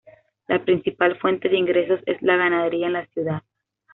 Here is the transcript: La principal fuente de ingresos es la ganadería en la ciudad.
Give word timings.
La 0.47 0.57
principal 0.65 1.15
fuente 1.19 1.47
de 1.47 1.57
ingresos 1.57 1.99
es 2.07 2.19
la 2.23 2.35
ganadería 2.35 2.87
en 2.87 2.93
la 2.93 3.05
ciudad. 3.05 3.43